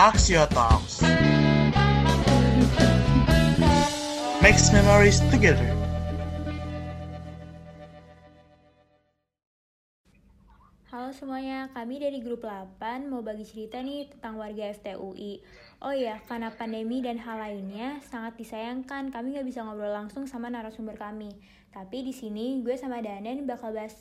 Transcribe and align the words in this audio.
Axio 0.00 0.48
Talks. 0.48 1.04
Makes 4.40 4.72
memories 4.72 5.20
together. 5.28 5.68
Halo 10.88 11.12
semuanya, 11.12 11.68
kami 11.76 12.00
dari 12.00 12.24
grup 12.24 12.48
8 12.48 13.12
mau 13.12 13.20
bagi 13.20 13.44
cerita 13.44 13.84
nih 13.84 14.08
tentang 14.08 14.40
warga 14.40 14.72
FTUI. 14.72 15.44
Oh 15.84 15.92
ya, 15.92 16.16
karena 16.24 16.48
pandemi 16.48 17.04
dan 17.04 17.20
hal 17.20 17.36
lainnya 17.36 18.00
sangat 18.08 18.40
disayangkan 18.40 19.12
kami 19.12 19.36
nggak 19.36 19.52
bisa 19.52 19.68
ngobrol 19.68 19.92
langsung 19.92 20.24
sama 20.24 20.48
narasumber 20.48 20.96
kami. 20.96 21.28
Tapi 21.76 22.08
di 22.08 22.16
sini 22.16 22.64
gue 22.64 22.72
sama 22.80 23.04
Danen 23.04 23.44
bakal 23.44 23.76
bahas 23.76 24.00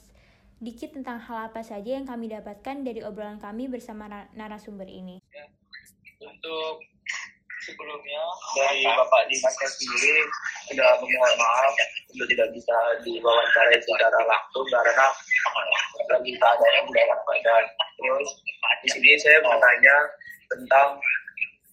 dikit 0.63 0.95
tentang 0.95 1.19
hal 1.19 1.51
apa 1.51 1.59
saja 1.59 1.99
yang 1.99 2.07
kami 2.07 2.31
dapatkan 2.31 2.87
dari 2.87 3.03
obrolan 3.03 3.35
kami 3.35 3.67
bersama 3.67 4.07
narasumber 4.31 4.87
ini. 4.87 5.19
Untuk 6.39 6.79
sebelumnya 7.67 8.23
dari 8.55 8.87
Bapak 8.87 9.27
Dimas 9.27 9.51
sendiri 9.59 10.23
sudah 10.71 10.95
memohon 11.03 11.35
maaf 11.35 11.75
untuk 12.15 12.31
tidak 12.31 12.47
bisa 12.55 12.71
diwawancara 13.03 13.75
secara 13.75 14.19
langsung 14.23 14.63
karena 14.71 15.11
lagi 16.07 16.31
keadaannya 16.39 16.81
tidak 16.87 17.03
enak 17.11 17.21
badan. 17.27 17.63
Terus 17.99 18.29
di 18.79 18.87
sini 18.87 19.11
saya 19.19 19.43
bertanya 19.43 19.95
tentang 20.47 20.95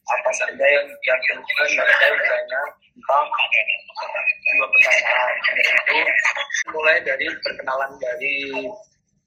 apa 0.02 0.30
saja 0.34 0.66
yang 0.66 0.86
yang 0.90 1.18
dilakukan 1.22 1.66
dan 1.70 1.86
saya 2.02 2.10
bertanya 2.18 2.60
tentang 2.90 3.24
dua 4.50 4.66
pertanyaan 4.66 5.32
yaitu 5.62 5.98
mulai 6.74 6.98
dari 7.06 7.26
perkenalan 7.38 7.92
dari 8.02 8.34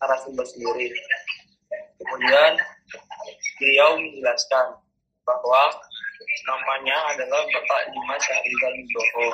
narasumber 0.03 0.43
sendiri. 0.43 0.91
Kemudian 1.95 2.59
beliau 3.55 3.95
menjelaskan 3.95 4.88
bahwa 5.29 5.61
namanya 6.49 6.97
adalah 7.13 7.41
Bapak 7.45 7.81
Dimas 7.93 8.21
Syahrizal 8.25 8.73
Wibowo. 8.73 9.27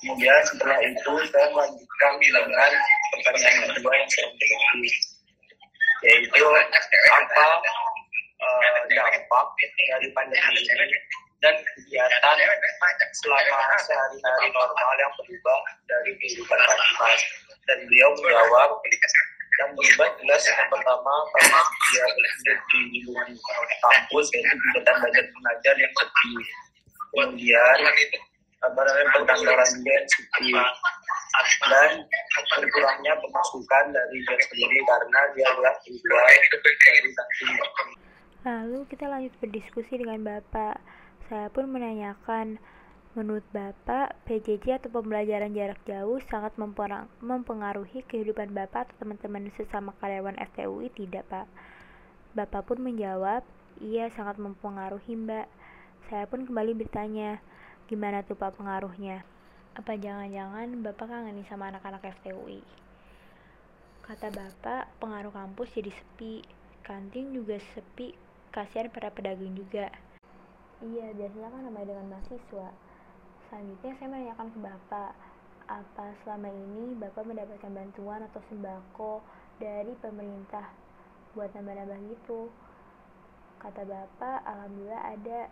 Kemudian 0.00 0.40
setelah 0.48 0.78
itu 0.84 1.12
saya 1.32 1.48
melanjutkan 1.52 2.12
dengan 2.20 2.72
pertanyaan 3.12 3.72
kedua 3.72 3.92
yang 3.96 4.08
saya 4.12 4.26
miliki, 4.36 4.80
yaitu 6.04 6.44
apa 6.44 7.46
uh, 8.40 8.80
dampak 8.88 9.46
dari 9.60 10.08
pandemi 10.12 10.60
ini 10.60 10.98
dan 11.40 11.54
kegiatan 11.60 12.36
selama 13.20 13.60
sehari-hari 13.80 14.48
normal 14.52 14.92
yang 14.96 15.12
berubah 15.20 15.60
dari 15.88 16.12
kehidupan 16.20 16.58
Pak 16.58 16.76
Dimas. 16.76 17.20
Dan 17.64 17.78
beliau 17.88 18.12
menjawab 18.20 18.76
yang 19.62 19.70
berubah 19.78 20.08
jelas 20.18 20.42
yang 20.50 20.66
pertama 20.66 21.14
karena 21.34 21.60
dia 21.90 22.04
di 22.70 22.78
lingkungan 22.90 23.28
kampus 23.82 24.26
yaitu 24.34 24.54
kegiatan 24.58 24.94
belajar 24.98 25.24
mengajar 25.30 25.74
yang 25.78 25.92
sepi. 25.94 26.32
Kemudian 27.14 27.76
apa 28.64 28.80
namanya 28.80 29.08
juga 29.38 29.52
yang 29.62 30.06
sepi. 30.10 30.50
Dan 31.66 31.90
berkurangnya 32.54 33.12
pemasukan 33.18 33.84
dari 33.90 34.16
dia 34.22 34.38
sendiri 34.46 34.78
karena 34.86 35.20
dia 35.34 35.46
adalah 35.50 35.74
dijual 35.82 36.24
dari 36.30 37.10
Lalu 38.44 38.78
kita 38.92 39.04
lanjut 39.10 39.34
berdiskusi 39.42 39.94
dengan 39.98 40.22
Bapak. 40.22 40.78
Saya 41.26 41.48
pun 41.50 41.72
menanyakan, 41.72 42.60
Menurut 43.14 43.46
Bapak, 43.54 44.26
PJJ 44.26 44.82
atau 44.82 44.90
pembelajaran 44.90 45.54
jarak 45.54 45.78
jauh 45.86 46.18
sangat 46.26 46.58
mempengaruhi 47.22 48.02
kehidupan 48.10 48.50
Bapak 48.50 48.90
atau 48.90 49.06
teman-teman 49.06 49.54
sesama 49.54 49.94
karyawan 50.02 50.34
FTUI 50.34 50.90
tidak, 50.90 51.22
Pak? 51.30 51.46
Bapak 52.34 52.66
pun 52.66 52.82
menjawab, 52.82 53.46
iya 53.78 54.10
sangat 54.10 54.42
mempengaruhi, 54.42 55.14
Mbak. 55.14 55.46
Saya 56.10 56.26
pun 56.26 56.42
kembali 56.42 56.74
bertanya, 56.74 57.38
gimana 57.86 58.26
tuh 58.26 58.34
Pak 58.34 58.58
pengaruhnya? 58.58 59.22
Apa 59.78 59.94
jangan-jangan 59.94 60.82
Bapak 60.82 61.06
kangen 61.06 61.38
sama 61.46 61.70
anak-anak 61.70 62.18
FTUI? 62.18 62.66
Kata 64.02 64.34
Bapak, 64.34 64.90
pengaruh 64.98 65.30
kampus 65.30 65.70
jadi 65.70 65.94
sepi, 65.94 66.42
kantin 66.82 67.30
juga 67.30 67.62
sepi, 67.78 68.10
kasihan 68.50 68.90
para 68.90 69.14
pedagang 69.14 69.54
juga. 69.54 69.94
Iya, 70.82 71.14
biasanya 71.14 71.46
kan 71.54 71.62
namanya 71.62 71.86
dengan 71.94 72.10
mahasiswa 72.10 72.74
Selanjutnya 73.54 73.94
saya 73.94 74.08
menanyakan 74.10 74.48
ke 74.50 74.58
Bapak, 74.66 75.10
apa 75.70 76.06
selama 76.26 76.50
ini 76.50 76.98
Bapak 76.98 77.22
mendapatkan 77.22 77.70
bantuan 77.70 78.26
atau 78.26 78.42
sembako 78.50 79.22
dari 79.62 79.94
pemerintah 80.02 80.74
buat 81.38 81.54
nambah-nambah 81.54 82.02
gitu? 82.10 82.50
Kata 83.62 83.86
Bapak, 83.86 84.42
Alhamdulillah 84.42 85.02
ada 85.06 85.46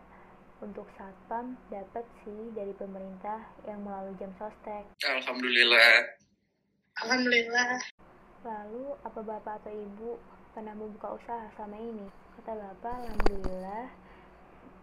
untuk 0.67 0.91
satpam 0.99 1.55
dapat 1.71 2.03
sih 2.27 2.51
dari 2.59 2.75
pemerintah 2.75 3.39
yang 3.71 3.87
melalui 3.87 4.19
jam 4.19 4.35
sostek. 4.35 4.83
Alhamdulillah. 5.07 6.19
Alhamdulillah. 7.07 7.87
Lalu, 8.43 8.99
apa 9.07 9.21
Bapak 9.23 9.63
atau 9.63 9.71
Ibu 9.71 10.19
pernah 10.59 10.75
membuka 10.75 11.15
usaha 11.23 11.55
selama 11.55 11.79
ini? 11.79 12.11
Kata 12.35 12.51
Bapak, 12.51 12.99
Alhamdulillah 12.99 14.02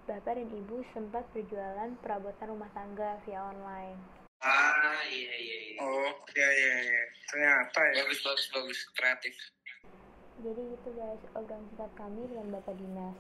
Bapak 0.10 0.42
dan 0.42 0.50
Ibu 0.50 0.82
sempat 0.90 1.22
berjualan 1.38 1.94
perabotan 2.02 2.50
rumah 2.50 2.66
tangga 2.74 3.22
via 3.30 3.46
online. 3.46 3.94
Ah, 4.42 5.06
iya, 5.06 5.34
iya, 5.38 5.58
iya. 5.70 5.78
Oh, 5.86 6.10
iya, 6.34 6.50
iya, 6.50 6.74
iya. 6.82 7.04
Ternyata 7.30 7.78
ya. 7.94 8.02
Bagus, 8.02 8.26
bagus, 8.26 8.46
bagus. 8.50 8.80
Kreatif. 8.98 9.38
Jadi 10.42 10.64
itu 10.66 10.90
guys, 10.98 11.22
obrolan 11.38 11.62
singkat 11.70 11.94
kami 11.94 12.26
dengan 12.26 12.58
Bapak 12.58 12.74
Dinas. 12.82 13.14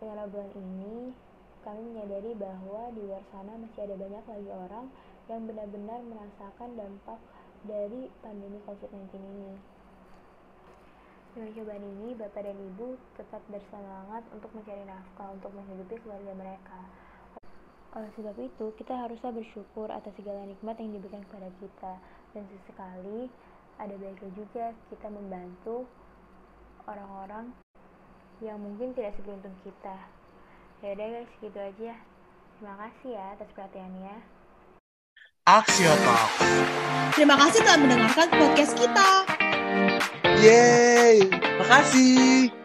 Dengan 0.00 0.24
obrolan 0.24 0.48
ini, 0.56 1.12
kami 1.60 1.92
menyadari 1.92 2.32
bahwa 2.40 2.88
di 2.96 3.04
luar 3.04 3.24
sana 3.28 3.60
masih 3.60 3.84
ada 3.84 3.96
banyak 4.00 4.24
lagi 4.24 4.48
orang 4.48 4.86
yang 5.28 5.44
benar-benar 5.44 6.00
merasakan 6.08 6.70
dampak 6.72 7.20
dari 7.68 8.08
pandemi 8.24 8.64
COVID-19 8.64 9.12
ini. 9.12 9.52
Dengan 11.34 11.50
cobaan 11.50 11.82
ini, 11.82 12.14
Bapak 12.14 12.46
dan 12.46 12.54
Ibu 12.54 12.94
tetap 13.18 13.42
bersemangat 13.50 14.22
untuk 14.30 14.54
mencari 14.54 14.86
nafkah 14.86 15.34
untuk 15.34 15.50
menghidupi 15.50 15.98
keluarga 16.06 16.30
mereka. 16.30 16.78
Oleh 17.98 18.06
sebab 18.14 18.38
itu, 18.38 18.70
kita 18.78 18.94
haruslah 18.94 19.34
bersyukur 19.34 19.90
atas 19.90 20.14
segala 20.14 20.46
nikmat 20.46 20.78
yang 20.78 20.94
diberikan 20.94 21.26
kepada 21.26 21.50
kita. 21.58 21.92
Dan 22.38 22.46
sesekali, 22.46 23.26
ada 23.82 23.94
baiknya 23.98 24.30
juga 24.38 24.78
kita 24.94 25.10
membantu 25.10 25.90
orang-orang 26.86 27.50
yang 28.38 28.62
mungkin 28.62 28.94
tidak 28.94 29.18
seberuntung 29.18 29.58
kita. 29.66 29.98
Ya 30.86 30.94
udah 30.94 31.06
guys, 31.18 31.32
gitu 31.42 31.58
aja. 31.58 31.92
Terima 32.62 32.74
kasih 32.78 33.10
ya 33.10 33.24
atas 33.34 33.50
perhatiannya. 33.58 34.14
Axio 35.50 35.92
Talk. 35.98 36.30
Terima 37.18 37.34
kasih 37.42 37.60
telah 37.66 37.78
mendengarkan 37.82 38.28
podcast 38.38 38.74
kita. 38.78 39.33
Yeay, 40.42 41.30
makasih. 41.60 42.63